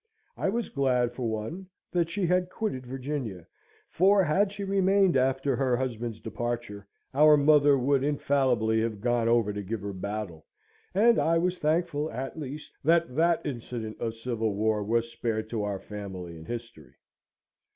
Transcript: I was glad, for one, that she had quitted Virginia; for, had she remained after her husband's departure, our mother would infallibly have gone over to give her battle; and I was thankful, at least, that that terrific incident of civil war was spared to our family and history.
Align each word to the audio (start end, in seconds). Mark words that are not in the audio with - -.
I 0.35 0.49
was 0.49 0.69
glad, 0.69 1.13
for 1.13 1.27
one, 1.29 1.67
that 1.91 2.09
she 2.09 2.25
had 2.25 2.49
quitted 2.49 2.87
Virginia; 2.87 3.45
for, 3.91 4.23
had 4.23 4.51
she 4.51 4.63
remained 4.63 5.15
after 5.15 5.55
her 5.55 5.77
husband's 5.77 6.19
departure, 6.19 6.87
our 7.13 7.37
mother 7.37 7.77
would 7.77 8.03
infallibly 8.03 8.81
have 8.81 8.99
gone 8.99 9.27
over 9.29 9.53
to 9.53 9.61
give 9.61 9.81
her 9.81 9.93
battle; 9.93 10.47
and 10.95 11.19
I 11.19 11.37
was 11.37 11.59
thankful, 11.59 12.09
at 12.09 12.39
least, 12.39 12.71
that 12.83 13.15
that 13.15 13.43
terrific 13.43 13.55
incident 13.61 13.99
of 14.01 14.15
civil 14.15 14.55
war 14.55 14.81
was 14.83 15.11
spared 15.11 15.51
to 15.51 15.61
our 15.61 15.79
family 15.79 16.35
and 16.35 16.47
history. 16.47 16.95